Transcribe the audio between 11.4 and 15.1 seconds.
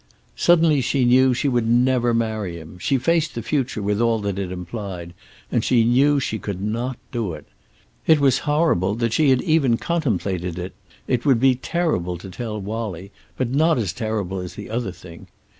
terrible to tell Wallie, but not as terrible as the other